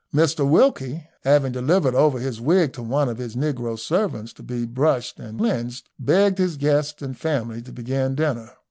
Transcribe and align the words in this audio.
Mr 0.11 0.49
Wilkie, 0.49 1.05
having 1.23 1.51
delivered 1.51 1.93
over 1.93 2.17
his 2.17 2.41
wig 2.41 2.73
to 2.73 2.81
one 2.81 3.07
of 3.07 3.19
his 3.19 3.35
negro 3.35 3.77
servants 3.77 4.33
to 4.33 4.41
be 4.41 4.65
brushed 4.65 5.19
and 5.19 5.37
cleansed, 5.37 5.89
begged 5.99 6.39
his 6.39 6.57
guests 6.57 7.03
and 7.03 7.15
family 7.19 7.61
to 7.61 7.71
begin 7.71 8.15
dinner. 8.15 8.49